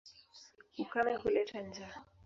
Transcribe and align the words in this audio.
Ukame 0.83 1.13
huleta 1.21 1.59
njaa. 1.61 1.95